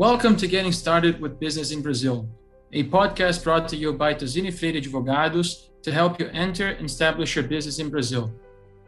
Welcome 0.00 0.34
to 0.38 0.48
Getting 0.48 0.72
Started 0.72 1.20
with 1.20 1.38
Business 1.38 1.72
in 1.72 1.82
Brazil, 1.82 2.26
a 2.72 2.84
podcast 2.84 3.44
brought 3.44 3.68
to 3.68 3.76
you 3.76 3.92
by 3.92 4.14
TozziniFreire 4.14 4.82
Advogados 4.82 5.68
to 5.82 5.92
help 5.92 6.18
you 6.18 6.30
enter 6.32 6.68
and 6.68 6.86
establish 6.86 7.36
your 7.36 7.44
business 7.44 7.80
in 7.80 7.90
Brazil. 7.90 8.32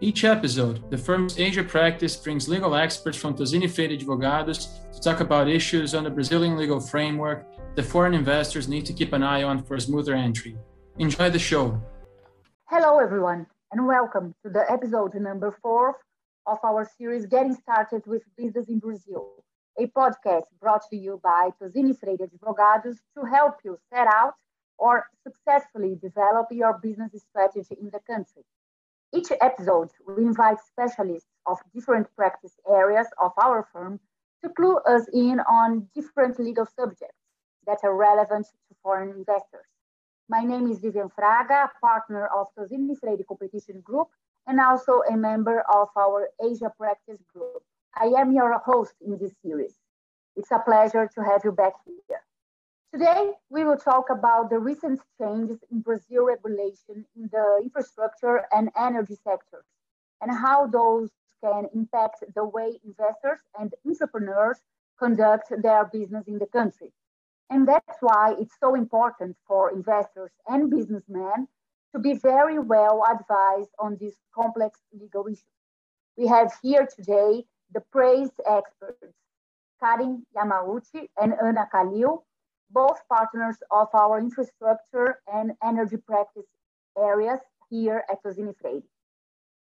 Each 0.00 0.24
episode, 0.24 0.90
the 0.90 0.96
firm's 0.96 1.38
Asia 1.38 1.64
practice 1.64 2.16
brings 2.16 2.48
legal 2.48 2.74
experts 2.74 3.18
from 3.18 3.34
TozziniFreire 3.34 4.00
Advogados 4.00 4.90
to 4.94 5.00
talk 5.02 5.20
about 5.20 5.50
issues 5.50 5.94
on 5.94 6.04
the 6.04 6.10
Brazilian 6.10 6.56
legal 6.56 6.80
framework 6.80 7.44
that 7.74 7.82
foreign 7.82 8.14
investors 8.14 8.66
need 8.66 8.86
to 8.86 8.94
keep 8.94 9.12
an 9.12 9.22
eye 9.22 9.42
on 9.42 9.62
for 9.62 9.78
smoother 9.78 10.14
entry. 10.14 10.56
Enjoy 10.96 11.28
the 11.28 11.38
show. 11.38 11.78
Hello, 12.70 12.98
everyone, 13.00 13.46
and 13.70 13.86
welcome 13.86 14.34
to 14.42 14.50
the 14.50 14.64
episode 14.72 15.12
number 15.16 15.54
four 15.60 15.98
of 16.46 16.56
our 16.64 16.88
series 16.96 17.26
Getting 17.26 17.52
Started 17.52 18.02
with 18.06 18.22
Business 18.38 18.70
in 18.70 18.78
Brazil, 18.78 19.44
a 19.78 19.86
podcast 19.86 20.44
brought 20.60 20.82
to 20.90 20.96
you 20.96 21.20
by 21.22 21.50
TozziniFreire 21.60 22.28
Advogados 22.28 22.98
to 23.16 23.24
help 23.24 23.56
you 23.64 23.78
set 23.92 24.06
out 24.06 24.34
or 24.78 25.06
successfully 25.22 25.98
develop 26.00 26.48
your 26.50 26.78
business 26.82 27.12
strategy 27.30 27.76
in 27.80 27.90
the 27.90 28.00
country. 28.00 28.44
Each 29.14 29.30
episode, 29.40 29.90
we 30.06 30.24
invite 30.24 30.58
specialists 30.60 31.28
of 31.46 31.58
different 31.74 32.06
practice 32.16 32.56
areas 32.68 33.06
of 33.20 33.32
our 33.42 33.66
firm 33.72 34.00
to 34.42 34.50
clue 34.50 34.78
us 34.78 35.06
in 35.12 35.40
on 35.40 35.88
different 35.94 36.38
legal 36.38 36.66
subjects 36.66 37.18
that 37.66 37.78
are 37.82 37.94
relevant 37.94 38.46
to 38.46 38.74
foreign 38.82 39.10
investors. 39.10 39.66
My 40.28 40.40
name 40.40 40.66
is 40.70 40.78
Vivian 40.80 41.08
Fraga, 41.10 41.68
partner 41.80 42.26
of 42.26 42.48
TozziniFreire 42.58 43.26
Competition 43.26 43.80
Group 43.80 44.08
and 44.46 44.60
also 44.60 45.02
a 45.10 45.16
member 45.16 45.62
of 45.72 45.88
our 45.96 46.28
Asia 46.42 46.72
Practice 46.76 47.22
Group. 47.32 47.62
I 47.94 48.06
am 48.18 48.32
your 48.32 48.58
host 48.58 48.94
in 49.04 49.18
this 49.18 49.32
series. 49.42 49.74
It's 50.34 50.50
a 50.50 50.58
pleasure 50.58 51.10
to 51.14 51.22
have 51.22 51.42
you 51.44 51.52
back 51.52 51.74
here. 51.84 52.22
Today, 52.90 53.32
we 53.50 53.64
will 53.64 53.76
talk 53.76 54.08
about 54.08 54.48
the 54.48 54.58
recent 54.58 55.00
changes 55.20 55.58
in 55.70 55.80
Brazil 55.80 56.24
regulation 56.24 57.04
in 57.14 57.28
the 57.30 57.60
infrastructure 57.62 58.46
and 58.50 58.70
energy 58.78 59.16
sectors 59.22 59.66
and 60.22 60.30
how 60.30 60.66
those 60.66 61.10
can 61.44 61.68
impact 61.74 62.24
the 62.34 62.44
way 62.44 62.80
investors 62.84 63.40
and 63.58 63.74
entrepreneurs 63.86 64.58
conduct 64.98 65.52
their 65.62 65.84
business 65.84 66.26
in 66.26 66.38
the 66.38 66.46
country. 66.46 66.92
And 67.50 67.68
that's 67.68 67.98
why 68.00 68.34
it's 68.38 68.56
so 68.58 68.74
important 68.74 69.36
for 69.46 69.70
investors 69.70 70.30
and 70.48 70.70
businessmen 70.70 71.46
to 71.94 71.98
be 71.98 72.14
very 72.14 72.58
well 72.58 73.04
advised 73.10 73.70
on 73.78 73.98
these 74.00 74.16
complex 74.34 74.80
legal 74.98 75.26
issues. 75.26 75.44
We 76.16 76.26
have 76.28 76.52
here 76.62 76.86
today 76.86 77.44
the 77.74 77.80
praised 77.92 78.38
experts, 78.48 79.14
Karin 79.80 80.24
Yamauti 80.36 81.08
and 81.20 81.34
Ana 81.42 81.68
Calil, 81.72 82.22
both 82.70 82.98
partners 83.08 83.56
of 83.70 83.88
our 83.94 84.18
infrastructure 84.18 85.20
and 85.32 85.52
energy 85.62 85.96
practice 85.96 86.46
areas 86.98 87.40
here 87.70 88.04
at 88.10 88.22
TozziniFreire. 88.22 88.82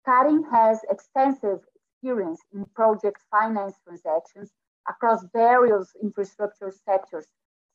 Karin 0.05 0.45
has 0.51 0.81
extensive 0.91 1.61
experience 1.75 2.41
in 2.55 2.65
project 2.75 3.21
finance 3.31 3.75
transactions 3.85 4.51
across 4.89 5.25
various 5.33 5.93
infrastructure 6.03 6.73
sectors, 6.85 7.27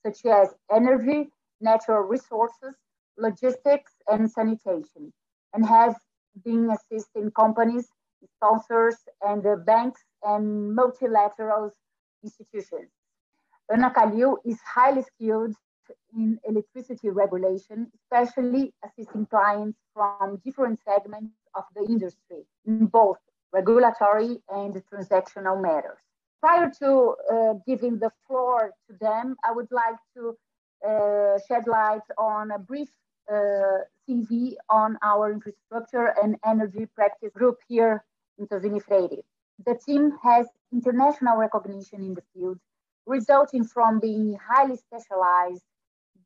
such 0.06 0.26
as 0.26 0.56
energy, 0.72 1.30
natural 1.62 2.02
resources, 2.02 2.76
logistics, 3.18 3.94
and 4.08 4.30
sanitation, 4.30 5.14
and 5.54 5.66
has 5.66 5.96
been 6.44 6.70
assisting 6.72 7.30
companies, 7.32 7.88
sponsors, 8.36 8.96
and 9.22 9.44
the 9.44 9.58
banks 9.58 10.02
and 10.24 10.76
multilateral 10.76 11.72
institutions. 12.24 12.90
Ana 13.72 13.92
Calil 13.92 14.38
is 14.46 14.60
highly 14.62 15.04
skilled 15.04 15.56
in 16.16 16.40
electricity 16.48 17.10
regulation, 17.10 17.92
especially 17.96 18.74
assisting 18.86 19.26
clients 19.26 19.78
from 19.94 20.42
different 20.46 20.80
segments 20.86 21.34
of 21.56 21.64
the 21.76 21.84
industry 21.86 22.46
in 22.66 22.86
both 22.86 23.18
regulatory 23.52 24.42
and 24.50 24.74
transactional 24.92 25.62
matters. 25.62 26.00
Prior 26.42 26.72
to 26.80 27.16
uh, 27.32 27.54
giving 27.66 28.00
the 28.00 28.12
floor 28.28 28.72
to 28.88 28.98
them, 29.00 29.36
I 29.46 29.52
would 29.52 29.72
like 29.72 29.96
to 30.16 30.38
uh, 30.88 31.40
shed 31.48 31.68
light 31.68 32.02
on 32.18 32.52
a 32.52 32.60
brief 32.60 32.90
uh, 33.32 33.86
CV 34.08 34.56
on 34.70 34.98
our 35.02 35.32
infrastructure 35.32 36.14
and 36.22 36.36
energy 36.46 36.86
practice 36.94 37.32
group 37.34 37.58
here 37.68 38.04
Freire. 38.38 39.24
The 39.66 39.76
team 39.86 40.12
has 40.24 40.48
international 40.72 41.38
recognition 41.38 42.02
in 42.02 42.14
the 42.16 42.24
field, 42.34 42.58
resulting 43.06 43.64
from 43.64 44.00
being 44.00 44.38
highly 44.50 44.78
specialized, 44.78 45.64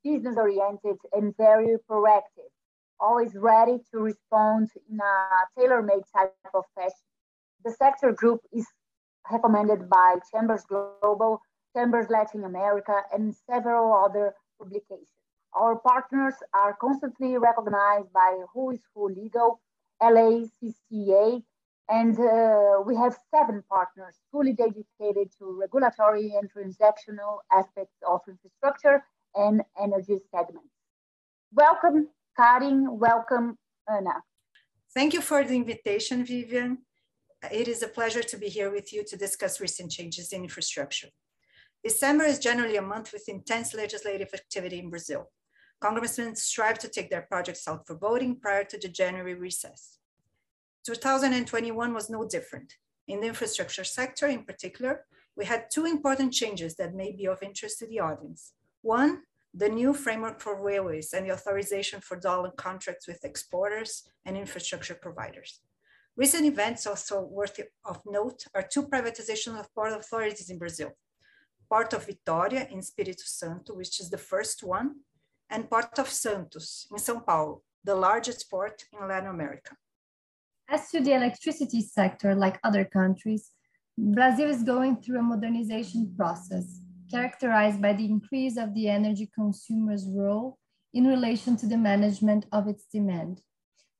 business 0.03 0.37
oriented, 0.37 0.97
and 1.11 1.35
very 1.37 1.75
proactive, 1.89 2.51
always 2.99 3.35
ready 3.35 3.79
to 3.91 3.99
respond 3.99 4.69
in 4.89 4.99
a 4.99 5.59
tailor 5.59 5.81
made 5.81 6.03
type 6.15 6.33
of 6.53 6.63
fashion. 6.75 7.07
The 7.65 7.71
sector 7.71 8.11
group 8.13 8.41
is 8.53 8.65
recommended 9.29 9.89
by 9.89 10.19
Chambers 10.31 10.63
Global, 10.65 11.41
Chambers 11.75 12.09
Latin 12.09 12.45
America, 12.45 13.01
and 13.13 13.35
several 13.49 13.93
other 13.93 14.33
publications. 14.57 15.07
Our 15.53 15.75
partners 15.75 16.35
are 16.53 16.77
constantly 16.79 17.37
recognized 17.37 18.13
by 18.13 18.43
Who 18.53 18.71
is 18.71 18.79
Who 18.93 19.09
Legal, 19.09 19.59
LACCA, 20.01 21.43
and 21.89 22.19
uh, 22.19 22.81
we 22.85 22.95
have 22.95 23.17
seven 23.33 23.63
partners 23.69 24.15
fully 24.31 24.53
dedicated 24.53 25.31
to 25.37 25.57
regulatory 25.59 26.33
and 26.37 26.51
transactional 26.51 27.39
aspects 27.51 27.95
of 28.07 28.21
infrastructure 28.27 29.03
and 29.35 29.61
energy 29.81 30.17
segments. 30.31 30.73
Welcome, 31.53 32.09
Karin. 32.35 32.99
Welcome, 32.99 33.57
Ana. 33.89 34.23
Thank 34.93 35.13
you 35.13 35.21
for 35.21 35.43
the 35.43 35.55
invitation, 35.55 36.25
Vivian. 36.25 36.79
It 37.51 37.67
is 37.67 37.83
a 37.83 37.87
pleasure 37.87 38.23
to 38.23 38.37
be 38.37 38.49
here 38.49 38.71
with 38.71 38.91
you 38.91 39.03
to 39.05 39.15
discuss 39.15 39.61
recent 39.61 39.91
changes 39.91 40.33
in 40.33 40.43
infrastructure. 40.43 41.09
December 41.83 42.25
is 42.25 42.39
generally 42.39 42.77
a 42.77 42.81
month 42.81 43.13
with 43.13 43.29
intense 43.29 43.73
legislative 43.73 44.29
activity 44.33 44.79
in 44.79 44.89
Brazil. 44.89 45.29
Congressmen 45.79 46.35
strive 46.35 46.79
to 46.79 46.89
take 46.89 47.09
their 47.09 47.21
projects 47.21 47.67
out 47.67 47.85
for 47.85 47.95
voting 47.95 48.35
prior 48.35 48.63
to 48.63 48.77
the 48.77 48.89
January 48.89 49.35
recess. 49.35 49.99
2021 50.93 51.93
was 51.93 52.09
no 52.09 52.27
different. 52.27 52.73
In 53.07 53.21
the 53.21 53.27
infrastructure 53.27 53.83
sector 53.83 54.27
in 54.27 54.43
particular, 54.43 55.05
we 55.35 55.45
had 55.45 55.69
two 55.69 55.85
important 55.85 56.33
changes 56.33 56.75
that 56.75 56.95
may 56.95 57.11
be 57.11 57.27
of 57.27 57.43
interest 57.43 57.79
to 57.79 57.87
the 57.87 57.99
audience. 57.99 58.53
One, 58.81 59.23
the 59.53 59.69
new 59.69 59.93
framework 59.93 60.39
for 60.39 60.61
railways 60.61 61.13
and 61.13 61.25
the 61.25 61.33
authorization 61.33 61.99
for 62.01 62.17
dollar 62.17 62.51
contracts 62.51 63.07
with 63.07 63.23
exporters 63.23 64.03
and 64.25 64.37
infrastructure 64.37 64.95
providers. 64.95 65.61
Recent 66.15 66.45
events 66.45 66.87
also 66.87 67.21
worthy 67.21 67.63
of 67.85 68.01
note 68.05 68.45
are 68.55 68.63
two 68.63 68.83
privatizations 68.83 69.59
of 69.59 69.73
port 69.75 69.93
authorities 69.93 70.49
in 70.49 70.57
Brazil. 70.57 70.91
Port 71.69 71.93
of 71.93 72.07
Vitória 72.07 72.71
in 72.71 72.79
Espírito 72.79 73.25
Santo, 73.25 73.73
which 73.75 73.99
is 73.99 74.09
the 74.09 74.17
first 74.17 74.63
one, 74.63 74.95
and 75.49 75.69
Port 75.69 75.99
of 75.99 76.09
Santos 76.09 76.87
in 76.91 76.97
São 76.97 77.25
Paulo, 77.25 77.61
the 77.83 77.95
largest 77.95 78.49
port 78.49 78.83
in 78.93 79.07
Latin 79.07 79.29
America. 79.29 79.75
As 80.69 80.89
to 80.89 80.99
the 80.99 81.13
electricity 81.13 81.81
sector, 81.81 82.35
like 82.35 82.59
other 82.61 82.83
countries, 82.83 83.51
Brazil 83.97 84.49
is 84.49 84.63
going 84.63 84.97
through 84.97 85.19
a 85.19 85.23
modernization 85.23 86.13
process 86.17 86.81
characterized 87.09 87.81
by 87.81 87.93
the 87.93 88.03
increase 88.03 88.57
of 88.57 88.73
the 88.73 88.89
energy 88.89 89.31
consumer's 89.33 90.05
role 90.09 90.57
in 90.93 91.07
relation 91.07 91.55
to 91.55 91.65
the 91.67 91.77
management 91.77 92.47
of 92.51 92.67
its 92.67 92.83
demand. 92.91 93.39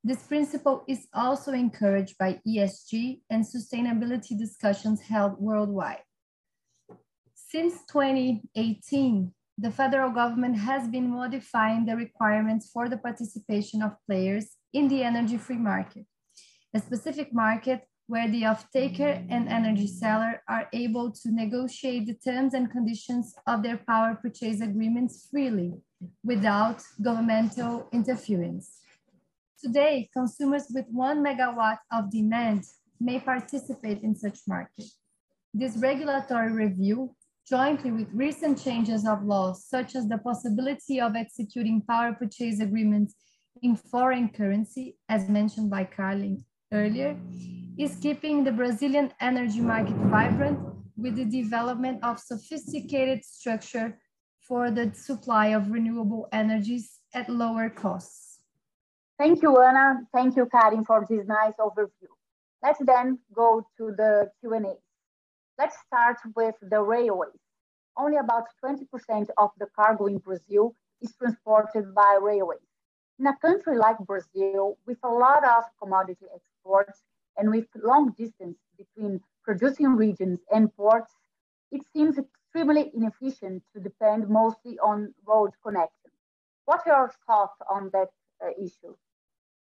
This 0.03 0.23
principle 0.23 0.83
is 0.89 1.07
also 1.13 1.53
encouraged 1.53 2.17
by 2.17 2.41
ESG 2.45 3.21
and 3.29 3.45
sustainability 3.45 4.37
discussions 4.37 5.01
held 5.01 5.39
worldwide. 5.39 6.03
Since 7.33 7.85
2018, 7.89 9.31
the 9.57 9.71
federal 9.71 10.11
government 10.11 10.57
has 10.57 10.89
been 10.89 11.09
modifying 11.09 11.85
the 11.85 11.95
requirements 11.95 12.69
for 12.69 12.89
the 12.89 12.97
participation 12.97 13.81
of 13.81 13.95
players 14.05 14.57
in 14.73 14.89
the 14.89 15.03
energy 15.03 15.37
free 15.37 15.57
market 15.57 16.05
a 16.73 16.79
specific 16.79 17.33
market 17.33 17.81
where 18.07 18.29
the 18.29 18.45
off-taker 18.45 19.21
and 19.29 19.49
energy 19.49 19.87
seller 19.87 20.41
are 20.47 20.67
able 20.71 21.11
to 21.11 21.29
negotiate 21.31 22.07
the 22.07 22.13
terms 22.13 22.53
and 22.53 22.71
conditions 22.71 23.35
of 23.47 23.63
their 23.63 23.77
power 23.77 24.17
purchase 24.21 24.61
agreements 24.61 25.27
freely 25.29 25.73
without 26.23 26.81
governmental 27.01 27.89
interference. 27.91 28.79
Today, 29.61 30.09
consumers 30.13 30.67
with 30.73 30.85
one 30.89 31.23
megawatt 31.23 31.79
of 31.91 32.11
demand 32.11 32.63
may 32.99 33.19
participate 33.19 34.01
in 34.03 34.15
such 34.15 34.39
market. 34.47 34.85
This 35.53 35.75
regulatory 35.77 36.51
review, 36.51 37.15
jointly 37.49 37.91
with 37.91 38.07
recent 38.13 38.61
changes 38.63 39.05
of 39.05 39.23
laws, 39.23 39.65
such 39.65 39.95
as 39.95 40.07
the 40.07 40.17
possibility 40.19 41.01
of 41.01 41.15
executing 41.15 41.81
power 41.81 42.13
purchase 42.13 42.59
agreements 42.59 43.15
in 43.61 43.75
foreign 43.75 44.29
currency, 44.29 44.97
as 45.09 45.27
mentioned 45.27 45.69
by 45.69 45.83
Karin 45.83 46.45
earlier, 46.71 47.17
is 47.77 47.95
keeping 48.01 48.43
the 48.43 48.51
Brazilian 48.51 49.11
energy 49.19 49.61
market 49.61 49.95
vibrant 49.95 50.59
with 50.97 51.15
the 51.15 51.25
development 51.25 52.03
of 52.03 52.19
sophisticated 52.19 53.23
structure 53.23 53.97
for 54.41 54.71
the 54.71 54.91
supply 54.93 55.47
of 55.47 55.71
renewable 55.71 56.27
energies 56.31 56.99
at 57.13 57.29
lower 57.29 57.69
costs. 57.69 58.39
Thank 59.19 59.41
you, 59.41 59.57
Ana. 59.61 60.01
Thank 60.13 60.35
you, 60.35 60.45
Karin, 60.45 60.85
for 60.85 61.05
this 61.09 61.25
nice 61.27 61.53
overview. 61.59 62.11
Let's 62.63 62.79
then 62.85 63.19
go 63.33 63.65
to 63.77 63.93
the 63.97 64.31
Q&A. 64.39 64.75
Let's 65.59 65.75
start 65.85 66.17
with 66.35 66.55
the 66.61 66.81
railways. 66.81 67.39
Only 67.97 68.17
about 68.17 68.45
20% 68.63 69.29
of 69.37 69.49
the 69.59 69.67
cargo 69.75 70.05
in 70.05 70.19
Brazil 70.19 70.75
is 71.01 71.15
transported 71.15 71.93
by 71.95 72.19
railways. 72.21 72.66
In 73.19 73.25
a 73.25 73.35
country 73.37 73.75
like 73.77 73.97
Brazil, 73.99 74.77
with 74.85 74.99
a 75.03 75.09
lot 75.09 75.43
of 75.43 75.63
commodity 75.81 76.27
exports 76.35 77.01
and 77.35 77.49
with 77.49 77.65
long 77.75 78.11
distance 78.11 78.57
between 78.77 79.21
producing 79.43 79.95
regions 79.95 80.39
and 80.53 80.73
ports, 80.75 81.13
it 81.71 81.81
seems 81.93 82.17
extremely 82.17 82.91
inefficient 82.93 83.63
to 83.73 83.79
depend 83.79 84.29
mostly 84.29 84.77
on 84.79 85.13
road 85.25 85.51
connection. 85.63 86.11
What 86.65 86.81
are 86.85 86.99
your 86.99 87.13
thoughts 87.25 87.59
on 87.69 87.89
that 87.93 88.09
uh, 88.43 88.51
issue? 88.61 88.95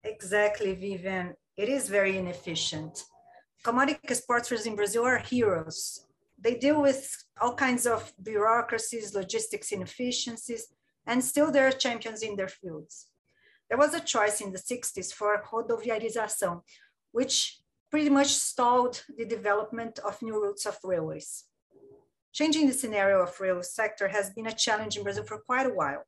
Exactly, 0.03 0.75
Vivian. 0.75 1.35
It 1.55 1.69
is 1.69 1.87
very 1.87 2.17
inefficient. 2.17 3.05
Commodity 3.63 3.99
exporters 4.03 4.65
in 4.65 4.75
Brazil 4.75 5.05
are 5.05 5.17
heroes. 5.17 6.05
They 6.37 6.55
deal 6.55 6.81
with 6.81 7.25
all 7.39 7.55
kinds 7.55 7.87
of 7.87 8.13
bureaucracies, 8.21 9.15
logistics 9.15 9.71
inefficiencies, 9.71 10.67
and 11.07 11.23
still 11.23 11.51
they're 11.51 11.71
champions 11.71 12.21
in 12.21 12.35
their 12.35 12.49
fields. 12.49 13.07
There 13.69 13.77
was 13.77 13.93
a 13.93 13.99
choice 13.99 14.41
in 14.41 14.51
the 14.51 14.59
60s 14.59 15.13
for 15.13 15.41
rodoviarização, 15.51 16.61
which 17.11 17.59
pretty 17.89 18.09
much 18.09 18.27
stalled 18.27 19.03
the 19.17 19.25
development 19.25 19.99
of 19.99 20.21
new 20.21 20.41
routes 20.41 20.65
of 20.65 20.77
railways. 20.83 21.45
Changing 22.33 22.67
the 22.67 22.73
scenario 22.73 23.21
of 23.21 23.39
rail 23.39 23.63
sector 23.63 24.09
has 24.09 24.29
been 24.31 24.47
a 24.47 24.51
challenge 24.51 24.97
in 24.97 25.03
Brazil 25.03 25.23
for 25.23 25.39
quite 25.39 25.65
a 25.65 25.73
while. 25.73 26.03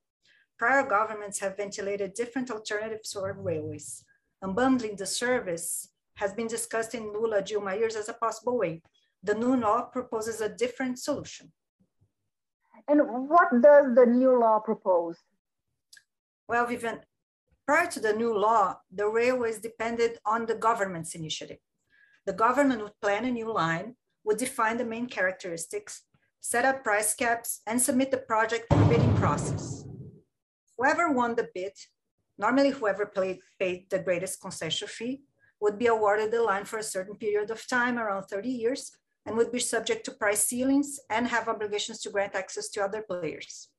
Prior 0.59 0.83
governments 0.83 1.39
have 1.39 1.56
ventilated 1.56 2.13
different 2.13 2.51
alternatives 2.51 3.13
for 3.13 3.31
railways. 3.33 4.03
Unbundling 4.44 4.98
the 4.98 5.06
service 5.06 5.89
has 6.15 6.33
been 6.33 6.48
discussed 6.48 6.94
in 6.95 7.13
Lula 7.13 7.42
Dilma 7.42 7.80
years 7.80 7.95
as 7.95 8.10
a 8.10 8.13
possible 8.13 8.57
way. 8.57 8.81
The 9.24 9.36
new 9.36 9.56
law 9.56 9.83
proposes 9.83 10.42
a 10.42 10.50
different 10.50 11.00
solution. 11.00 11.51
And 12.88 13.01
what 13.30 13.50
does 13.62 13.95
the 13.95 14.06
new 14.06 14.39
law 14.39 14.60
propose? 14.60 15.18
Well, 16.48 16.65
Vivian, 16.65 17.00
prior 17.67 17.85
to 17.85 17.99
the 17.99 18.13
new 18.13 18.33
law, 18.33 18.79
the 18.89 19.07
railways 19.07 19.59
depended 19.59 20.17
on 20.25 20.45
the 20.45 20.55
government's 20.55 21.15
initiative. 21.15 21.57
The 22.25 22.33
government 22.33 22.81
would 22.81 22.99
plan 23.01 23.25
a 23.25 23.31
new 23.31 23.51
line, 23.51 23.95
would 24.23 24.37
define 24.37 24.77
the 24.77 24.85
main 24.85 25.07
characteristics, 25.07 26.03
set 26.39 26.63
up 26.63 26.83
price 26.83 27.13
caps, 27.13 27.61
and 27.67 27.81
submit 27.81 28.09
the 28.11 28.17
project 28.17 28.69
to 28.71 28.77
for 28.77 28.85
bidding 28.85 29.15
process. 29.15 29.83
Whoever 30.77 31.11
won 31.11 31.35
the 31.35 31.49
bid, 31.53 31.73
normally 32.37 32.69
whoever 32.69 33.05
paid, 33.05 33.39
paid 33.59 33.89
the 33.89 33.99
greatest 33.99 34.39
concession 34.39 34.87
fee, 34.87 35.23
would 35.59 35.77
be 35.77 35.87
awarded 35.87 36.31
the 36.31 36.41
line 36.41 36.63
for 36.63 36.77
a 36.79 36.83
certain 36.83 37.15
period 37.15 37.51
of 37.51 37.67
time, 37.67 37.97
around 37.99 38.23
30 38.23 38.49
years, 38.49 38.91
and 39.25 39.35
would 39.35 39.51
be 39.51 39.59
subject 39.59 40.05
to 40.05 40.11
price 40.11 40.45
ceilings 40.45 40.99
and 41.09 41.27
have 41.27 41.49
obligations 41.49 41.99
to 42.01 42.11
grant 42.11 42.35
access 42.35 42.69
to 42.69 42.83
other 42.83 43.01
players. 43.01 43.69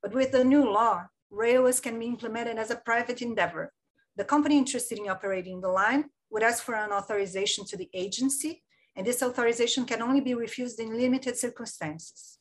But 0.00 0.14
with 0.14 0.32
the 0.32 0.44
new 0.44 0.64
law, 0.70 1.06
railways 1.34 1.80
can 1.80 1.98
be 1.98 2.06
implemented 2.06 2.58
as 2.58 2.70
a 2.70 2.76
private 2.76 3.20
endeavor. 3.22 3.72
The 4.16 4.24
company 4.24 4.56
interested 4.56 4.98
in 4.98 5.08
operating 5.08 5.60
the 5.60 5.68
line 5.68 6.04
would 6.30 6.42
ask 6.42 6.62
for 6.62 6.74
an 6.74 6.92
authorization 6.92 7.64
to 7.66 7.76
the 7.76 7.90
agency, 7.92 8.62
and 8.96 9.06
this 9.06 9.22
authorization 9.22 9.84
can 9.84 10.02
only 10.02 10.20
be 10.20 10.34
refused 10.34 10.78
in 10.78 10.96
limited 10.96 11.36
circumstances. 11.36 12.38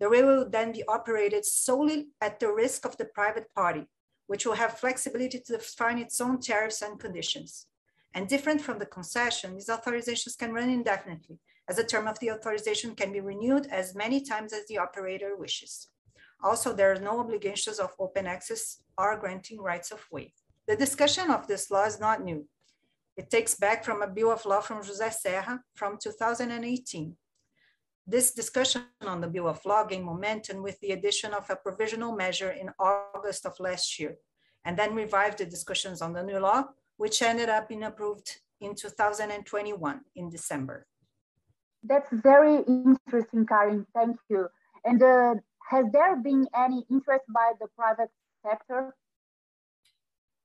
The 0.00 0.08
railway 0.08 0.38
would 0.38 0.52
then 0.52 0.72
be 0.72 0.84
operated 0.88 1.44
solely 1.44 2.08
at 2.20 2.40
the 2.40 2.52
risk 2.52 2.84
of 2.84 2.96
the 2.96 3.04
private 3.04 3.54
party, 3.54 3.86
which 4.26 4.44
will 4.44 4.54
have 4.54 4.78
flexibility 4.78 5.38
to 5.38 5.52
define 5.52 5.98
its 5.98 6.20
own 6.20 6.40
tariffs 6.40 6.82
and 6.82 6.98
conditions. 6.98 7.66
And 8.14 8.28
different 8.28 8.60
from 8.60 8.78
the 8.78 8.86
concession, 8.86 9.54
these 9.54 9.68
authorizations 9.68 10.36
can 10.36 10.52
run 10.52 10.70
indefinitely, 10.70 11.38
as 11.68 11.76
the 11.76 11.84
term 11.84 12.08
of 12.08 12.18
the 12.18 12.32
authorization 12.32 12.96
can 12.96 13.12
be 13.12 13.20
renewed 13.20 13.68
as 13.70 13.94
many 13.94 14.20
times 14.20 14.52
as 14.52 14.66
the 14.66 14.78
operator 14.78 15.36
wishes. 15.36 15.88
Also, 16.42 16.72
there 16.72 16.92
are 16.92 17.00
no 17.00 17.20
obligations 17.20 17.78
of 17.78 17.92
open 17.98 18.26
access 18.26 18.82
or 18.98 19.16
granting 19.18 19.60
rights 19.60 19.90
of 19.92 20.04
way. 20.10 20.32
The 20.66 20.76
discussion 20.76 21.30
of 21.30 21.46
this 21.46 21.70
law 21.70 21.84
is 21.84 22.00
not 22.00 22.22
new. 22.22 22.46
It 23.16 23.30
takes 23.30 23.54
back 23.54 23.84
from 23.84 24.02
a 24.02 24.06
bill 24.06 24.32
of 24.32 24.44
law 24.46 24.60
from 24.60 24.82
José 24.82 25.12
Serra 25.12 25.60
from 25.74 25.98
2018. 26.02 27.16
This 28.06 28.32
discussion 28.32 28.82
on 29.06 29.20
the 29.20 29.28
bill 29.28 29.48
of 29.48 29.64
law 29.64 29.84
gained 29.84 30.04
momentum 30.04 30.62
with 30.62 30.80
the 30.80 30.92
addition 30.92 31.32
of 31.34 31.48
a 31.50 31.56
provisional 31.56 32.16
measure 32.16 32.50
in 32.50 32.70
August 32.78 33.46
of 33.46 33.58
last 33.60 33.98
year, 34.00 34.16
and 34.64 34.76
then 34.76 34.94
revived 34.94 35.38
the 35.38 35.46
discussions 35.46 36.02
on 36.02 36.12
the 36.12 36.22
new 36.22 36.38
law, 36.38 36.64
which 36.96 37.22
ended 37.22 37.48
up 37.48 37.68
being 37.68 37.84
approved 37.84 38.40
in 38.60 38.74
2021 38.74 40.00
in 40.16 40.30
December. 40.30 40.86
That's 41.84 42.10
very 42.12 42.62
interesting, 42.66 43.46
Karin. 43.46 43.86
Thank 43.94 44.16
you. 44.28 44.48
And 44.84 45.02
uh, 45.02 45.34
has 45.70 45.86
there 45.92 46.16
been 46.16 46.46
any 46.56 46.84
interest 46.90 47.24
by 47.28 47.52
the 47.60 47.66
private 47.76 48.10
sector? 48.46 48.94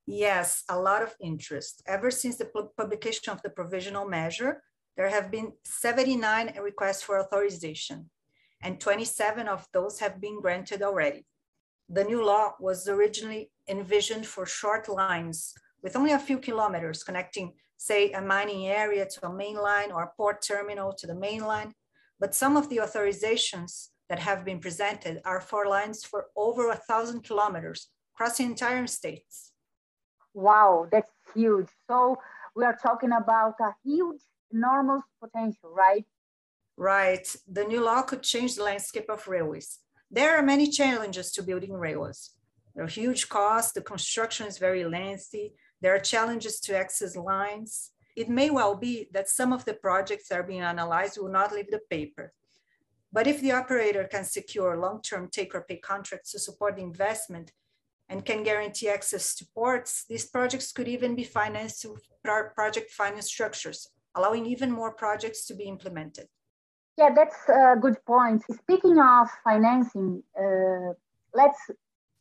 Yes, 0.06 0.64
a 0.68 0.78
lot 0.78 1.02
of 1.02 1.14
interest. 1.20 1.82
Ever 1.86 2.10
since 2.10 2.36
the 2.36 2.50
publication 2.76 3.32
of 3.32 3.42
the 3.42 3.50
provisional 3.50 4.08
measure, 4.08 4.62
there 4.96 5.10
have 5.10 5.30
been 5.30 5.52
79 5.64 6.54
requests 6.62 7.02
for 7.02 7.20
authorization, 7.20 8.10
and 8.62 8.80
27 8.80 9.46
of 9.46 9.66
those 9.72 10.00
have 10.00 10.20
been 10.20 10.40
granted 10.40 10.82
already. 10.82 11.26
The 11.88 12.04
new 12.04 12.24
law 12.24 12.54
was 12.58 12.88
originally 12.88 13.50
envisioned 13.68 14.26
for 14.26 14.46
short 14.46 14.88
lines 14.88 15.54
with 15.82 15.94
only 15.94 16.12
a 16.12 16.18
few 16.18 16.38
kilometers 16.38 17.04
connecting 17.04 17.52
say 17.78 18.10
a 18.10 18.20
mining 18.20 18.66
area 18.66 19.06
to 19.06 19.26
a 19.26 19.32
main 19.32 19.56
line 19.56 19.92
or 19.92 20.02
a 20.02 20.12
port 20.16 20.42
terminal 20.42 20.92
to 20.92 21.06
the 21.06 21.14
main 21.14 21.44
line. 21.44 21.72
But 22.18 22.34
some 22.34 22.56
of 22.56 22.68
the 22.68 22.78
authorizations 22.78 23.88
that 24.08 24.18
have 24.18 24.44
been 24.44 24.58
presented 24.58 25.20
are 25.24 25.40
for 25.40 25.66
lines 25.66 26.04
for 26.04 26.26
over 26.36 26.70
a 26.70 26.76
thousand 26.76 27.22
kilometers 27.22 27.88
crossing 28.14 28.46
entire 28.46 28.86
states. 28.86 29.52
Wow, 30.34 30.88
that's 30.90 31.12
huge. 31.34 31.68
So 31.88 32.16
we 32.56 32.64
are 32.64 32.76
talking 32.82 33.12
about 33.12 33.54
a 33.60 33.74
huge, 33.84 34.20
enormous 34.52 35.02
potential, 35.22 35.70
right? 35.70 36.04
Right. 36.76 37.26
The 37.46 37.64
new 37.64 37.80
law 37.84 38.02
could 38.02 38.22
change 38.22 38.56
the 38.56 38.64
landscape 38.64 39.08
of 39.08 39.26
railways. 39.28 39.78
There 40.10 40.36
are 40.36 40.42
many 40.42 40.68
challenges 40.68 41.32
to 41.32 41.42
building 41.42 41.72
railways. 41.72 42.30
There 42.74 42.84
are 42.84 42.88
huge 42.88 43.28
costs, 43.28 43.72
the 43.72 43.82
construction 43.82 44.46
is 44.46 44.58
very 44.58 44.84
lengthy, 44.84 45.54
there 45.80 45.94
are 45.94 46.00
challenges 46.00 46.60
to 46.60 46.76
access 46.76 47.16
lines. 47.16 47.90
It 48.16 48.28
may 48.28 48.50
well 48.50 48.76
be 48.76 49.08
that 49.12 49.28
some 49.28 49.52
of 49.52 49.64
the 49.64 49.74
projects 49.74 50.28
that 50.28 50.38
are 50.38 50.44
being 50.44 50.60
analyzed 50.60 51.18
will 51.18 51.30
not 51.30 51.52
leave 51.52 51.70
the 51.70 51.80
paper. 51.90 52.32
But 53.12 53.26
if 53.26 53.40
the 53.40 53.52
operator 53.52 54.04
can 54.04 54.24
secure 54.24 54.76
long-term 54.76 55.28
take 55.32 55.54
or 55.54 55.62
pay 55.62 55.78
contracts 55.78 56.32
to 56.32 56.38
support 56.38 56.76
the 56.76 56.82
investment 56.82 57.52
and 58.08 58.24
can 58.24 58.42
guarantee 58.42 58.88
access 58.88 59.34
to 59.36 59.46
ports, 59.54 60.04
these 60.08 60.26
projects 60.26 60.72
could 60.72 60.88
even 60.88 61.14
be 61.14 61.24
financed 61.24 61.82
through 61.82 61.98
project 62.54 62.90
finance 62.90 63.26
structures, 63.26 63.88
allowing 64.14 64.46
even 64.46 64.70
more 64.70 64.92
projects 64.92 65.46
to 65.46 65.54
be 65.54 65.64
implemented. 65.64 66.26
Yeah, 66.98 67.10
that's 67.14 67.48
a 67.48 67.76
good 67.80 68.04
point. 68.04 68.42
Speaking 68.50 68.98
of 68.98 69.28
financing, 69.44 70.22
uh, 70.38 70.94
let's 71.32 71.60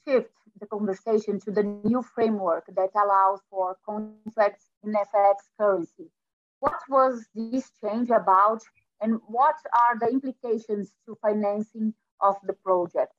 shift 0.07 0.31
the 0.59 0.67
conversation 0.67 1.39
to 1.41 1.51
the 1.51 1.63
new 1.63 2.03
framework 2.15 2.65
that 2.75 2.89
allows 2.95 3.39
for 3.49 3.77
contracts 3.85 4.65
in 4.83 4.93
FX 4.93 5.35
currency. 5.59 6.11
What 6.59 6.79
was 6.89 7.25
this 7.35 7.71
change 7.83 8.09
about 8.09 8.61
and 9.01 9.19
what 9.27 9.55
are 9.73 9.99
the 9.99 10.07
implications 10.07 10.91
to 11.05 11.17
financing 11.21 11.93
of 12.21 12.35
the 12.45 12.53
project? 12.53 13.13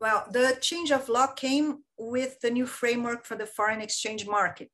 Well, 0.00 0.26
the 0.30 0.58
change 0.60 0.90
of 0.90 1.08
law 1.08 1.28
came 1.28 1.84
with 1.96 2.40
the 2.40 2.50
new 2.50 2.66
framework 2.66 3.24
for 3.24 3.36
the 3.36 3.46
foreign 3.46 3.80
exchange 3.80 4.26
market 4.26 4.72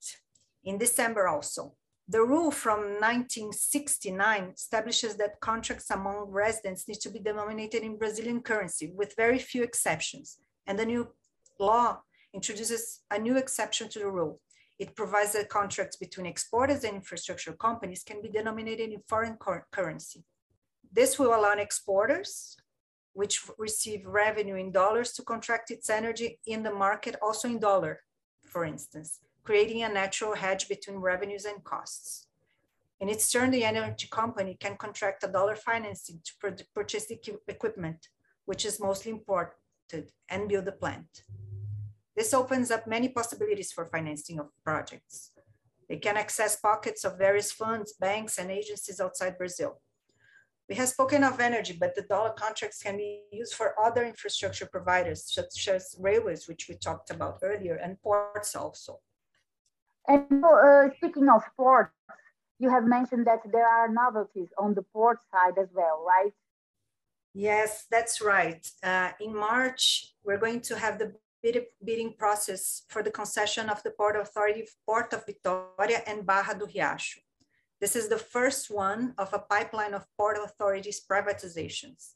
in 0.65 0.79
December 0.79 1.29
also. 1.29 1.75
The 2.09 2.23
rule 2.23 2.51
from 2.51 2.81
1969 3.01 4.53
establishes 4.57 5.17
that 5.17 5.41
contracts 5.41 5.91
among 5.91 6.31
residents 6.31 6.89
need 6.89 7.01
to 7.01 7.11
be 7.11 7.19
denominated 7.19 7.83
in 7.83 7.99
Brazilian 7.99 8.41
currency 8.41 8.91
with 8.95 9.15
very 9.15 9.39
few 9.39 9.63
exceptions. 9.63 10.39
And 10.67 10.79
the 10.79 10.87
new 10.87 11.09
law 11.61 12.01
introduces 12.33 13.01
a 13.11 13.19
new 13.19 13.37
exception 13.37 13.91
to 13.91 13.99
the 13.99 14.11
rule. 14.11 14.41
It 14.79 14.97
provides 14.97 15.33
that 15.33 15.51
contracts 15.51 15.97
between 15.97 16.25
exporters 16.25 16.85
and 16.85 16.95
infrastructure 16.95 17.53
companies 17.53 18.03
can 18.03 18.23
be 18.23 18.31
denominated 18.31 18.93
in 18.93 19.03
foreign 19.07 19.37
currency. 19.71 20.25
This 20.93 21.19
will 21.19 21.35
allow 21.35 21.53
exporters, 21.53 22.57
which 23.13 23.43
receive 23.59 24.07
revenue 24.07 24.57
in 24.57 24.73
dollars, 24.73 25.13
to 25.13 25.23
contract 25.23 25.71
its 25.71 25.91
energy 25.91 26.41
in 26.47 26.63
the 26.63 26.73
market 26.73 27.17
also 27.21 27.49
in 27.49 27.59
dollar, 27.59 28.01
for 28.45 28.65
instance, 28.65 29.21
creating 29.45 29.83
a 29.83 29.89
natural 29.89 30.35
hedge 30.35 30.69
between 30.69 30.99
revenues 30.99 31.45
and 31.45 31.63
costs. 31.65 32.27
In 33.01 33.09
its 33.09 33.31
turn, 33.31 33.51
the 33.51 33.65
energy 33.65 34.09
company 34.11 34.57
can 34.59 34.77
contract 34.77 35.23
a 35.25 35.29
dollar 35.29 35.55
financing 35.55 36.21
to 36.25 36.65
purchase 36.75 37.07
the 37.07 37.21
equipment, 37.47 38.09
which 38.45 38.65
is 38.65 38.81
mostly 38.81 39.13
imported, 39.13 40.11
and 40.29 40.49
build 40.49 40.65
the 40.65 40.73
plant. 40.73 41.25
This 42.17 42.35
opens 42.35 42.71
up 42.71 42.87
many 42.87 43.09
possibilities 43.09 43.73
for 43.73 43.87
financing 43.87 44.41
of 44.41 44.49
projects. 44.65 45.31
They 45.89 45.97
can 45.97 46.17
access 46.17 46.57
pockets 46.57 47.05
of 47.05 47.17
various 47.17 47.53
funds, 47.53 47.93
banks, 47.93 48.39
and 48.39 48.51
agencies 48.51 49.01
outside 49.01 49.39
Brazil. 49.39 49.81
We 50.69 50.75
have 50.77 50.89
spoken 50.89 51.25
of 51.25 51.41
energy, 51.41 51.77
but 51.79 51.95
the 51.95 52.03
dollar 52.03 52.31
contracts 52.31 52.83
can 52.83 52.99
be 52.99 53.23
used 53.33 53.55
for 53.55 53.75
other 53.83 54.05
infrastructure 54.05 54.67
providers, 54.67 55.25
such 55.25 55.67
as 55.69 55.97
railways, 55.99 56.47
which 56.47 56.69
we 56.69 56.75
talked 56.75 57.11
about 57.11 57.39
earlier, 57.43 57.77
and 57.77 58.01
ports 58.03 58.55
also. 58.55 59.01
And 60.07 60.45
uh, 60.45 60.89
speaking 60.97 61.29
of 61.31 61.43
ports, 61.57 61.95
you 62.59 62.69
have 62.71 62.85
mentioned 62.85 63.27
that 63.27 63.41
there 63.51 63.67
are 63.67 63.89
novelties 63.89 64.49
on 64.59 64.75
the 64.75 64.83
port 64.83 65.21
side 65.31 65.57
as 65.59 65.69
well, 65.73 66.05
right? 66.07 66.33
Yes, 67.33 67.87
that's 67.91 68.21
right. 68.21 68.69
Uh, 68.83 69.11
in 69.21 69.35
March, 69.35 70.15
we're 70.25 70.39
going 70.39 70.61
to 70.63 70.79
have 70.79 70.99
the 70.99 71.15
bidding 71.85 72.15
process 72.19 72.83
for 72.89 73.03
the 73.03 73.11
concession 73.11 73.69
of 73.69 73.83
the 73.85 73.91
Port 73.91 74.17
Authority, 74.17 74.67
Port 74.85 75.13
of 75.13 75.25
Vitória 75.25 76.03
and 76.07 76.27
Barra 76.27 76.59
do 76.59 76.67
Riacho. 76.67 77.19
This 77.81 77.95
is 77.95 78.09
the 78.09 78.19
first 78.19 78.71
one 78.71 79.15
of 79.19 79.33
a 79.33 79.39
pipeline 79.39 79.95
of 79.95 80.07
port 80.17 80.37
authorities 80.37 81.01
privatizations. 81.09 82.15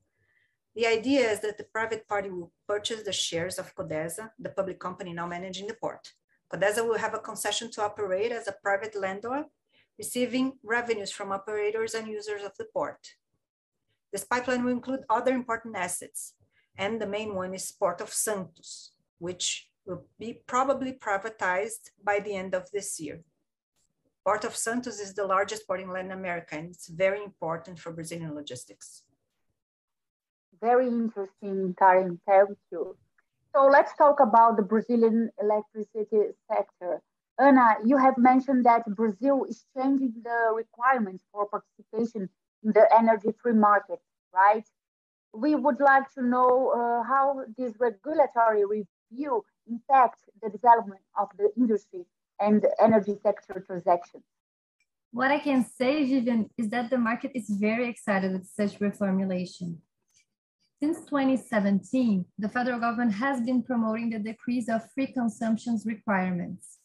The 0.75 0.87
idea 0.87 1.31
is 1.31 1.41
that 1.41 1.57
the 1.57 1.65
private 1.73 2.09
party 2.09 2.31
will 2.31 2.51
purchase 2.67 3.03
the 3.03 3.13
shares 3.13 3.59
of 3.59 3.75
Codesa, 3.77 4.31
the 4.39 4.49
public 4.49 4.81
company 4.81 5.13
now 5.13 5.27
managing 5.27 5.69
the 5.69 5.75
port. 5.75 6.15
Codesa 6.53 6.87
will 6.87 6.99
have 6.99 7.15
a 7.15 7.19
concession 7.19 7.71
to 7.73 7.83
operate 7.83 8.33
as 8.33 8.49
a 8.49 8.57
private 8.63 8.99
landlord, 8.99 9.45
receiving 9.99 10.55
revenues 10.65 11.13
from 11.13 11.31
operators 11.31 11.95
and 11.95 12.09
users 12.09 12.43
of 12.43 12.57
the 12.59 12.67
port. 12.73 12.99
This 14.13 14.25
pipeline 14.25 14.65
will 14.65 14.73
include 14.73 15.05
other 15.09 15.33
important 15.33 15.77
assets, 15.77 16.35
and 16.77 17.01
the 17.01 17.07
main 17.07 17.35
one 17.35 17.55
is 17.55 17.71
Port 17.71 18.01
of 18.01 18.13
Santos, 18.13 18.93
which 19.19 19.69
will 19.87 20.07
be 20.19 20.43
probably 20.47 20.93
privatized 20.93 21.91
by 22.03 22.19
the 22.19 22.35
end 22.35 22.55
of 22.55 22.71
this 22.73 22.99
year. 22.99 23.23
Port 24.25 24.45
of 24.45 24.55
Santos 24.55 25.01
is 25.01 25.15
the 25.15 25.27
largest 25.27 25.67
port 25.67 25.81
in 25.81 25.91
Latin 25.91 26.13
America, 26.13 26.55
and 26.55 26.71
it's 26.71 26.89
very 26.89 27.23
important 27.25 27.79
for 27.79 27.93
Brazilian 27.93 28.35
logistics. 28.35 29.03
Very 30.61 30.87
interesting, 30.87 31.75
Karin. 31.77 32.21
Thank 32.25 32.57
you. 32.71 32.97
So 33.53 33.67
let's 33.67 33.95
talk 33.97 34.21
about 34.21 34.57
the 34.57 34.63
Brazilian 34.63 35.31
electricity 35.41 36.35
sector. 36.49 37.03
Ana, 37.39 37.77
you 37.85 37.97
have 37.97 38.17
mentioned 38.17 38.65
that 38.65 38.85
Brazil 38.95 39.45
is 39.45 39.65
changing 39.77 40.15
the 40.23 40.53
requirements 40.55 41.25
for 41.33 41.47
participation 41.47 42.29
in 42.63 42.73
the 42.73 42.87
energy 42.97 43.31
free 43.43 43.55
market, 43.55 43.99
right? 44.33 44.65
We 45.35 45.57
would 45.57 45.81
like 45.81 46.13
to 46.15 46.23
know 46.23 46.71
uh, 46.71 47.03
how 47.03 47.45
this 47.59 47.73
regulatory 47.81 48.65
review 48.65 49.45
impacts 49.69 50.23
the 50.43 50.51
development 50.51 51.01
of 51.19 51.29
the 51.37 51.51
industry 51.57 52.05
and 52.43 52.67
energy 52.81 53.15
sector 53.23 53.63
transactions. 53.67 54.25
What 55.13 55.31
I 55.31 55.39
can 55.39 55.65
say, 55.65 56.05
Vivian, 56.05 56.51
is 56.57 56.69
that 56.71 56.91
the 56.91 56.99
market 56.99 57.33
is 57.35 57.49
very 57.49 57.89
excited 57.89 58.33
with 58.33 58.47
such 58.47 58.79
reformulation. 58.79 59.77
Since 60.81 61.01
2017, 61.05 62.25
the 62.39 62.49
federal 62.49 62.81
government 62.81 63.13
has 63.15 63.41
been 63.41 63.63
promoting 63.63 64.11
the 64.11 64.19
decrease 64.19 64.69
of 64.69 64.91
free 64.93 65.07
consumptions 65.07 65.87
requirements. 65.87 66.79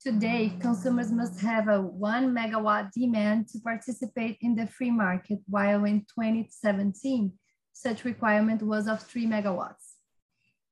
Today, 0.00 0.52
consumers 0.60 1.12
must 1.12 1.40
have 1.40 1.68
a 1.68 1.80
one 1.80 2.34
megawatt 2.34 2.90
demand 2.92 3.48
to 3.48 3.60
participate 3.60 4.38
in 4.40 4.54
the 4.54 4.66
free 4.66 4.90
market, 4.90 5.40
while 5.48 5.84
in 5.84 6.00
2017, 6.00 7.32
such 7.72 8.04
requirement 8.04 8.62
was 8.62 8.88
of 8.88 9.02
three 9.02 9.26
megawatts. 9.26 9.94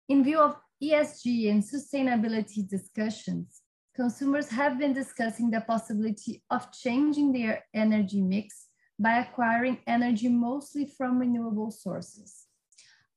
In 0.09 0.25
view 0.25 0.39
of 0.39 0.57
ESG 0.83 1.51
and 1.51 1.63
sustainability 1.63 2.69
discussions, 2.69 3.63
consumers 3.97 4.51
have 4.51 4.79
been 4.79 4.93
discussing 4.93 5.51
the 5.51 5.63
possibility 5.63 6.43
of 6.51 6.71
changing 6.71 7.33
their 7.33 7.65
energy 7.75 8.21
mix 8.21 8.67
by 8.99 9.19
acquiring 9.19 9.79
energy 9.87 10.29
mostly 10.29 10.85
from 10.85 11.19
renewable 11.19 11.71
sources. 11.71 12.45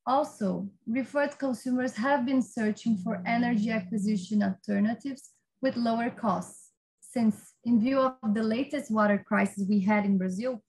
Also, 0.06 0.68
referred 0.86 1.38
consumers 1.38 1.94
have 1.94 2.24
been 2.24 2.42
searching 2.42 2.96
for 2.96 3.22
energy 3.26 3.70
acquisition 3.70 4.42
alternatives 4.42 5.30
with 5.60 5.76
lower 5.76 6.08
costs, 6.08 6.70
since 7.00 7.52
in 7.64 7.78
view 7.80 7.98
of 8.00 8.34
the 8.34 8.42
latest 8.42 8.90
water 8.90 9.22
crisis 9.28 9.66
we 9.68 9.80
had 9.80 10.06
in 10.06 10.16
Brazil, 10.16 10.62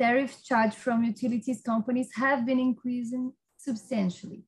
tariffs 0.00 0.42
charged 0.42 0.74
from 0.74 1.04
utilities 1.04 1.62
companies 1.62 2.10
have 2.16 2.44
been 2.44 2.58
increasing 2.58 3.32
substantially. 3.56 4.42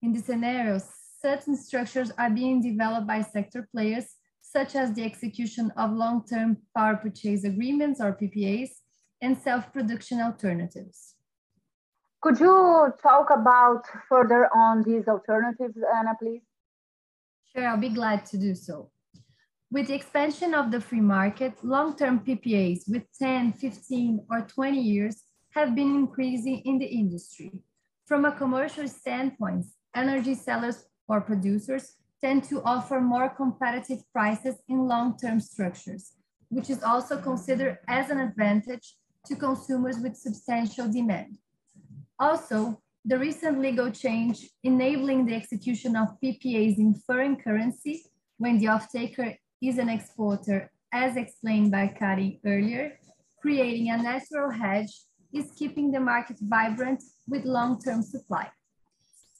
In 0.00 0.12
this 0.12 0.26
scenario, 0.26 0.80
certain 1.22 1.56
structures 1.56 2.10
are 2.18 2.30
being 2.30 2.60
developed 2.60 3.06
by 3.06 3.22
sector 3.22 3.68
players, 3.72 4.06
such 4.40 4.74
as 4.74 4.92
the 4.92 5.04
execution 5.04 5.72
of 5.76 5.92
long-term 5.92 6.58
power 6.76 6.96
purchase 6.96 7.44
agreements 7.44 8.00
or 8.00 8.18
PPAs 8.20 8.70
and 9.20 9.38
self-production 9.38 10.20
alternatives. 10.20 11.14
Could 12.20 12.40
you 12.40 12.92
talk 13.02 13.28
about 13.30 13.84
further 14.08 14.48
on 14.54 14.82
these 14.82 15.06
alternatives, 15.08 15.76
Ana, 15.96 16.14
please? 16.20 16.42
Sure, 17.50 17.66
I'll 17.66 17.76
be 17.76 17.88
glad 17.88 18.26
to 18.26 18.36
do 18.36 18.54
so. 18.54 18.90
With 19.70 19.86
the 19.88 19.94
expansion 19.94 20.54
of 20.54 20.70
the 20.70 20.80
free 20.80 21.00
market, 21.00 21.54
long-term 21.62 22.20
PPAs 22.20 22.88
with 22.88 23.04
10, 23.18 23.52
15, 23.52 24.26
or 24.30 24.40
20 24.42 24.78
years 24.78 25.22
have 25.50 25.74
been 25.74 25.94
increasing 25.94 26.58
in 26.64 26.78
the 26.78 26.86
industry. 26.86 27.52
From 28.06 28.24
a 28.24 28.32
commercial 28.32 28.88
standpoint, 28.88 29.64
energy 29.94 30.34
sellers 30.34 30.84
or 31.08 31.20
producers 31.20 31.96
tend 32.20 32.44
to 32.44 32.62
offer 32.62 33.00
more 33.00 33.28
competitive 33.28 34.02
prices 34.12 34.56
in 34.68 34.86
long-term 34.86 35.40
structures, 35.40 36.12
which 36.48 36.70
is 36.70 36.82
also 36.82 37.20
considered 37.20 37.78
as 37.88 38.10
an 38.10 38.20
advantage 38.20 38.94
to 39.26 39.36
consumers 39.36 39.98
with 39.98 40.16
substantial 40.16 40.90
demand. 40.90 41.38
Also, 42.18 42.80
the 43.04 43.18
recent 43.18 43.60
legal 43.60 43.90
change 43.90 44.48
enabling 44.62 45.26
the 45.26 45.34
execution 45.34 45.96
of 45.96 46.20
PPAs 46.22 46.78
in 46.78 46.94
foreign 46.94 47.36
currency 47.36 48.04
when 48.38 48.58
the 48.58 48.68
off-taker 48.68 49.34
is 49.60 49.78
an 49.78 49.88
exporter, 49.88 50.70
as 50.92 51.16
explained 51.16 51.72
by 51.72 51.88
Kari 51.88 52.40
earlier, 52.46 52.98
creating 53.40 53.90
a 53.90 53.96
natural 53.96 54.50
hedge 54.50 54.92
is 55.32 55.50
keeping 55.56 55.90
the 55.90 55.98
market 55.98 56.36
vibrant 56.40 57.02
with 57.26 57.44
long-term 57.44 58.02
supply. 58.02 58.48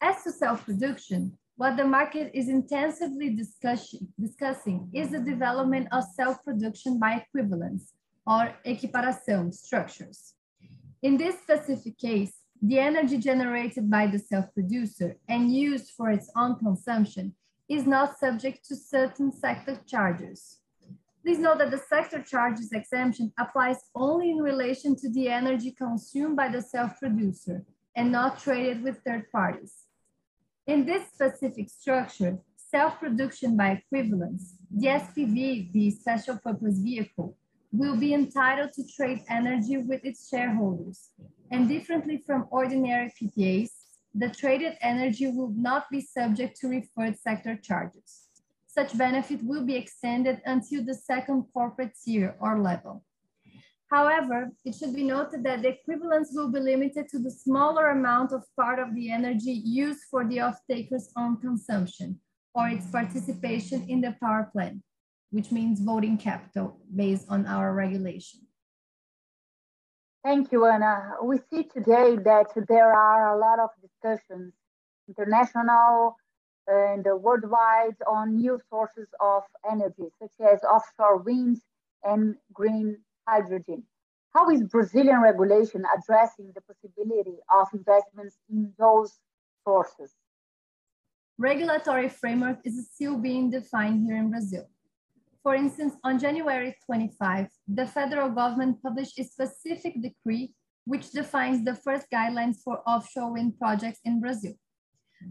As 0.01 0.25
to 0.25 0.33
self-production, 0.33 1.39
what 1.57 1.77
the 1.77 1.85
market 1.85 2.31
is 2.35 2.49
intensively 2.49 3.31
discussing, 3.31 4.91
is 4.95 5.11
the 5.11 5.21
development 5.21 5.89
of 5.93 6.05
self-production 6.15 6.99
by 6.99 7.23
equivalence 7.23 7.93
or 8.27 8.55
equiparação 8.67 9.53
structures. 9.53 10.35
In 11.03 11.17
this 11.17 11.41
specific 11.41 11.99
case, 11.99 12.33
the 12.63 12.79
energy 12.79 13.19
generated 13.19 13.91
by 13.91 14.07
the 14.07 14.19
self-producer 14.19 15.17
and 15.29 15.53
used 15.53 15.91
for 15.97 16.11
its 16.11 16.31
own 16.37 16.57
consumption 16.57 17.35
is 17.69 17.87
not 17.87 18.19
subject 18.19 18.65
to 18.69 18.77
certain 18.77 19.33
sector 19.33 19.79
charges. 19.87 20.59
Please 21.23 21.39
note 21.39 21.59
that 21.59 21.71
the 21.71 21.83
sector 21.89 22.23
charges 22.23 22.73
exemption 22.73 23.33
applies 23.39 23.79
only 23.95 24.31
in 24.31 24.39
relation 24.39 24.97
to 24.97 25.09
the 25.11 25.29
energy 25.29 25.73
consumed 25.73 26.37
by 26.37 26.49
the 26.49 26.63
self-producer 26.63 27.65
and 27.95 28.11
not 28.11 28.41
traded 28.41 28.83
with 28.83 29.01
third 29.07 29.31
parties. 29.31 29.87
In 30.65 30.87
this 30.87 31.09
specific 31.13 31.69
structure, 31.69 32.39
self-production 32.57 33.57
by 33.57 33.83
equivalence, 33.83 34.55
the 34.71 34.87
SPV, 34.87 35.73
the 35.73 35.91
special 35.91 36.39
purpose 36.39 36.79
vehicle, 36.79 37.37
will 37.73 37.97
be 37.97 38.15
entitled 38.15 38.73
to 38.75 38.87
trade 38.87 39.25
energy 39.29 39.79
with 39.79 40.05
its 40.05 40.29
shareholders. 40.29 41.11
And 41.51 41.69
differently 41.69 42.23
from 42.25 42.47
ordinary 42.53 43.13
PPAs, 43.21 43.71
the 44.15 44.29
traded 44.29 44.75
energy 44.81 45.27
will 45.27 45.51
not 45.51 45.91
be 45.91 46.01
subject 46.01 46.61
to 46.61 46.69
referred 46.69 47.19
sector 47.19 47.57
charges. 47.57 48.29
Such 48.69 48.97
benefit 48.97 49.43
will 49.43 49.65
be 49.67 49.75
extended 49.75 50.43
until 50.47 50.85
the 50.85 50.95
second 50.95 51.47
corporate 51.53 51.97
tier 52.05 52.37
or 52.39 52.61
level. 52.61 53.03
However, 53.93 54.51
it 54.65 54.75
should 54.75 54.95
be 54.95 55.05
noted 55.05 55.45
that 55.45 55.61
the 55.61 55.69
equivalence 55.69 56.31
will 56.33 56.51
be 56.51 56.61
limited 56.61 57.09
to 57.11 57.19
the 57.19 57.31
smaller 57.31 57.91
amount 57.91 58.33
of 58.33 58.43
part 58.59 58.79
of 58.79 58.95
the 58.95 59.11
energy 59.11 59.53
used 59.53 60.05
for 60.11 60.27
the 60.27 60.41
off-taker's 60.41 61.13
own 61.15 61.37
consumption 61.37 62.19
or 62.55 62.69
its 62.69 62.87
participation 62.87 63.85
in 63.91 64.01
the 64.01 64.17
power 64.19 64.49
plant, 64.51 64.79
which 65.31 65.53
means 65.53 65.79
voting 65.81 66.17
capital 66.17 66.81
based 66.97 67.27
on 67.29 67.45
our 67.45 67.75
regulation. 67.75 68.41
Thank 70.25 70.53
you, 70.53 70.65
Ana. 70.65 71.17
We 71.23 71.41
see 71.51 71.65
today 71.65 72.17
that 72.25 72.47
there 72.69 72.95
are 72.95 73.37
a 73.37 73.39
lot 73.39 73.59
of 73.59 73.71
discussions, 73.83 74.55
international 75.07 76.17
and 76.67 77.05
worldwide, 77.05 77.97
on 78.07 78.37
new 78.37 78.59
sources 78.71 79.09
of 79.21 79.43
energy, 79.71 80.09
such 80.19 80.33
as 80.51 80.63
offshore 80.63 81.19
wind 81.19 81.59
and 82.05 82.37
green 82.55 82.99
hydrogen. 83.27 83.85
How 84.35 84.49
is 84.51 84.63
Brazilian 84.63 85.21
regulation 85.21 85.85
addressing 85.97 86.53
the 86.55 86.63
possibility 86.63 87.37
of 87.55 87.69
investments 87.75 88.39
in 88.49 88.73
those 88.79 89.19
sources? 89.65 90.15
Regulatory 91.39 92.09
framework 92.09 92.59
is 92.65 92.89
still 92.93 93.19
being 93.19 93.51
defined 93.51 94.07
here 94.07 94.17
in 94.17 94.31
Brazil. 94.31 94.67
For 95.43 95.55
instance, 95.55 95.95
on 96.05 96.19
January 96.19 96.77
25, 96.87 97.49
the 97.67 97.87
federal 97.87 98.31
government 98.31 98.83
published 98.83 99.19
a 99.19 99.25
specific 99.25 100.01
decree 100.01 100.55
which 100.85 101.11
defines 101.11 101.65
the 101.65 101.75
first 101.75 102.07
guidelines 102.13 102.57
for 102.63 102.81
offshore 102.89 103.33
wind 103.33 103.59
projects 103.59 104.01
in 104.05 104.21
Brazil. 104.21 104.55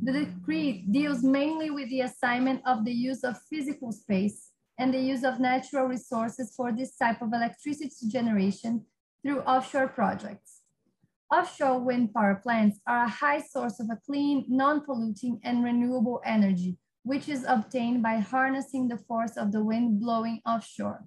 The 0.03 0.25
decree 0.25 0.86
deals 0.89 1.24
mainly 1.24 1.69
with 1.69 1.89
the 1.89 2.01
assignment 2.01 2.62
of 2.65 2.86
the 2.86 2.93
use 2.93 3.24
of 3.24 3.41
physical 3.50 3.91
space 3.91 4.50
and 4.81 4.91
the 4.91 5.00
use 5.00 5.23
of 5.23 5.39
natural 5.39 5.85
resources 5.85 6.55
for 6.57 6.71
this 6.71 6.97
type 6.97 7.21
of 7.21 7.31
electricity 7.33 8.07
generation 8.07 8.83
through 9.21 9.41
offshore 9.41 9.88
projects. 9.88 10.61
Offshore 11.31 11.79
wind 11.79 12.11
power 12.15 12.41
plants 12.41 12.79
are 12.88 13.03
a 13.03 13.15
high 13.23 13.39
source 13.39 13.79
of 13.79 13.91
a 13.91 14.00
clean, 14.07 14.43
non-polluting 14.50 15.39
and 15.43 15.63
renewable 15.63 16.19
energy, 16.25 16.79
which 17.03 17.29
is 17.29 17.45
obtained 17.47 18.01
by 18.01 18.15
harnessing 18.17 18.88
the 18.88 18.97
force 18.97 19.38
of 19.38 19.51
the 19.51 19.63
wind 19.63 20.00
blowing 20.00 20.41
offshore. 20.47 21.05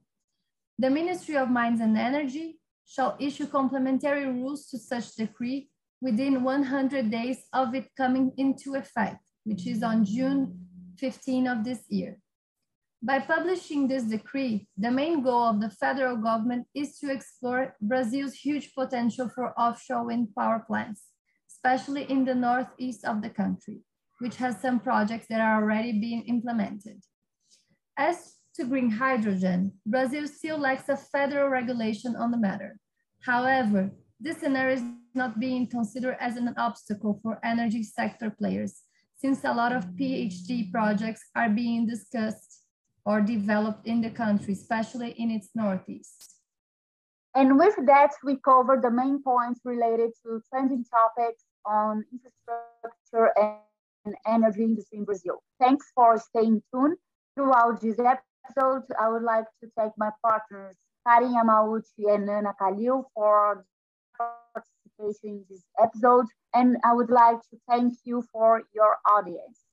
The 0.79 0.91
Ministry 0.91 1.37
of 1.37 1.51
Mines 1.51 1.81
and 1.81 1.99
Energy 1.99 2.61
shall 2.87 3.17
issue 3.19 3.49
complementary 3.49 4.27
rules 4.27 4.69
to 4.69 4.79
such 4.79 5.17
decree 5.17 5.69
within 6.01 6.45
100 6.45 7.11
days 7.11 7.39
of 7.53 7.75
it 7.75 7.89
coming 7.97 8.31
into 8.37 8.77
effect, 8.77 9.25
which 9.43 9.67
is 9.67 9.83
on 9.83 10.05
June 10.05 10.61
15 10.97 11.49
of 11.49 11.65
this 11.65 11.83
year. 11.89 12.21
By 13.07 13.19
publishing 13.19 13.87
this 13.87 14.05
decree, 14.05 14.67
the 14.79 14.91
main 14.91 15.23
goal 15.23 15.43
of 15.43 15.61
the 15.61 15.69
federal 15.69 16.17
government 16.17 16.67
is 16.75 16.99
to 17.01 17.13
explore 17.13 17.77
Brazil's 17.79 18.33
huge 18.33 18.75
potential 18.75 19.29
for 19.29 19.53
offshore 19.61 20.07
wind 20.07 20.29
power 20.35 20.65
plants, 20.67 21.03
especially 21.51 22.11
in 22.11 22.25
the 22.25 22.35
northeast 22.35 23.05
of 23.05 23.21
the 23.21 23.29
country, 23.29 23.83
which 24.21 24.37
has 24.37 24.59
some 24.59 24.81
projects 24.81 25.27
that 25.29 25.43
are 25.43 25.61
already 25.61 26.01
being 26.01 26.23
implemented. 26.23 27.03
As 27.99 28.37
to 28.55 28.65
green 28.65 28.89
hydrogen, 28.89 29.75
Brazil 29.85 30.27
still 30.27 30.57
lacks 30.57 30.89
a 30.89 30.97
federal 30.97 31.51
regulation 31.51 32.17
on 32.17 32.31
the 32.31 32.39
matter. 32.39 32.79
However, 33.21 33.91
this 34.19 34.39
scenario 34.39 34.77
is 34.77 34.83
not 35.15 35.39
being 35.39 35.67
considered 35.67 36.17
as 36.21 36.39
an 36.39 36.55
obstacle 36.57 37.21
for 37.23 37.39
energy 37.45 37.83
sector 37.83 38.31
players, 38.31 38.81
since 39.15 39.45
a 39.45 39.53
lot 39.53 39.73
of 39.73 39.89
PhD 39.89 40.73
projects 40.73 41.21
are 41.37 41.51
being 41.51 41.87
discussed 41.87 42.64
or 43.05 43.21
developed 43.21 43.87
in 43.87 44.01
the 44.01 44.11
country, 44.11 44.55
especially 44.55 45.11
in 45.13 45.31
its 45.31 45.51
northeast. 45.55 46.35
And 47.35 47.59
with 47.59 47.75
that, 47.87 48.13
we 48.23 48.37
covered 48.37 48.83
the 48.83 48.91
main 48.91 49.23
points 49.23 49.61
related 49.65 50.13
to 50.25 50.41
trending 50.49 50.85
topics 50.85 51.45
on 51.67 52.05
infrastructure 52.13 53.33
and 54.05 54.15
energy 54.27 54.63
industry 54.63 54.99
in 54.99 55.05
Brazil. 55.05 55.43
Thanks 55.61 55.91
for 55.95 56.19
staying 56.19 56.63
tuned 56.73 56.97
throughout 57.35 57.81
this 57.81 57.99
episode. 57.99 58.83
I 59.01 59.09
would 59.09 59.23
like 59.23 59.47
to 59.63 59.71
thank 59.77 59.95
my 59.97 60.11
partners, 60.23 60.77
Karin 61.07 61.35
Yamauti 61.35 62.15
and 62.15 62.27
Nana 62.27 62.55
Calil 62.61 63.05
for 63.15 63.65
participation 64.17 65.41
in 65.41 65.45
this 65.51 65.65
episode. 65.83 66.27
And 66.55 66.77
I 66.85 66.93
would 66.93 67.11
like 67.11 67.41
to 67.51 67.59
thank 67.69 67.95
you 68.05 68.23
for 68.33 68.63
your 68.73 68.99
audience. 69.13 69.64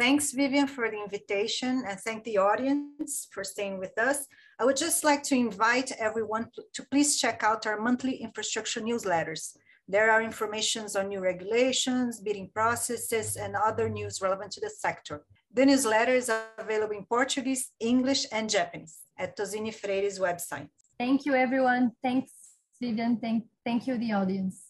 Thanks, 0.00 0.32
Vivian, 0.32 0.66
for 0.66 0.90
the 0.90 0.96
invitation 0.96 1.84
and 1.86 2.00
thank 2.00 2.24
the 2.24 2.38
audience 2.38 3.28
for 3.32 3.44
staying 3.44 3.78
with 3.78 3.98
us. 3.98 4.26
I 4.58 4.64
would 4.64 4.78
just 4.78 5.04
like 5.04 5.22
to 5.24 5.34
invite 5.34 5.92
everyone 5.98 6.46
to 6.72 6.82
please 6.90 7.20
check 7.20 7.42
out 7.42 7.66
our 7.66 7.78
monthly 7.78 8.14
infrastructure 8.16 8.80
newsletters. 8.80 9.54
There 9.86 10.10
are 10.10 10.22
informations 10.22 10.96
on 10.96 11.08
new 11.08 11.20
regulations, 11.20 12.18
bidding 12.18 12.48
processes, 12.54 13.36
and 13.36 13.54
other 13.54 13.90
news 13.90 14.22
relevant 14.22 14.52
to 14.52 14.60
the 14.62 14.70
sector. 14.70 15.26
The 15.52 15.66
newsletter 15.66 16.14
is 16.14 16.30
available 16.58 16.96
in 16.96 17.04
Portuguese, 17.04 17.70
English, 17.78 18.24
and 18.32 18.48
Japanese 18.48 19.00
at 19.18 19.36
TozziniFreire's 19.36 20.18
website. 20.18 20.70
Thank 20.98 21.26
you, 21.26 21.34
everyone. 21.34 21.92
Thanks, 22.02 22.32
Vivian. 22.80 23.18
Thank, 23.18 23.44
thank 23.66 23.86
you, 23.86 23.98
the 23.98 24.12
audience. 24.12 24.62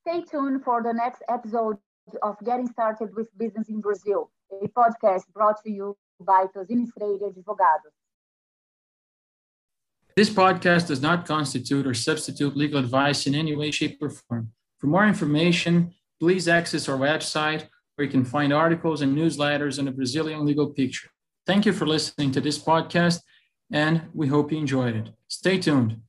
Stay 0.00 0.22
tuned 0.22 0.64
for 0.64 0.82
the 0.82 0.92
next 0.92 1.22
episode 1.28 1.76
of 2.22 2.36
Getting 2.44 2.68
Started 2.68 3.14
with 3.14 3.26
Business 3.36 3.68
in 3.68 3.80
Brazil, 3.80 4.30
a 4.50 4.68
podcast 4.68 5.22
brought 5.32 5.62
to 5.64 5.70
you 5.70 5.96
by 6.20 6.46
Tosini 6.54 6.86
Freire 6.96 7.30
Advogados. 7.30 7.94
This 10.16 10.30
podcast 10.30 10.86
does 10.86 11.02
not 11.02 11.26
constitute 11.26 11.86
or 11.86 11.94
substitute 11.94 12.56
legal 12.56 12.78
advice 12.78 13.26
in 13.26 13.34
any 13.34 13.54
way, 13.54 13.70
shape, 13.70 13.98
or 14.00 14.10
form. 14.10 14.52
For 14.78 14.86
more 14.86 15.06
information, 15.06 15.92
please 16.20 16.48
access 16.48 16.88
our 16.88 16.96
website 16.96 17.68
where 17.94 18.06
you 18.06 18.10
can 18.10 18.24
find 18.24 18.52
articles 18.52 19.02
and 19.02 19.16
newsletters 19.16 19.78
on 19.78 19.84
the 19.84 19.90
Brazilian 19.90 20.46
legal 20.46 20.68
picture. 20.72 21.10
Thank 21.46 21.66
you 21.66 21.72
for 21.72 21.86
listening 21.86 22.30
to 22.32 22.40
this 22.40 22.58
podcast, 22.58 23.20
and 23.70 24.02
we 24.14 24.28
hope 24.28 24.52
you 24.52 24.58
enjoyed 24.58 24.96
it. 24.96 25.10
Stay 25.28 25.58
tuned. 25.58 26.00